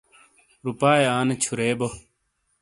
روپاۓ 0.65 1.03
آنے 1.17 1.35
چھُرے 1.43 1.69
بو۔ 1.79 1.87